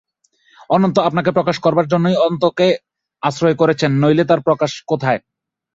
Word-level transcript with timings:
অনন্ত 0.69 0.97
আপনাকে 1.07 1.29
প্রকাশ 1.37 1.57
করবার 1.59 1.85
জন্যই 1.87 2.17
অন্তকে 2.27 2.67
আশ্রয় 3.23 3.55
করেছেন– 3.57 3.93
নইলে 4.01 4.23
তাঁর 4.27 4.41
প্রকাশ 4.47 4.71
কোথায়? 4.87 5.19